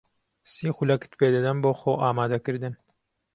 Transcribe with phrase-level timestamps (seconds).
[0.51, 2.73] سی خولەکت پێ دەدەم بۆ خۆئامادەکردن.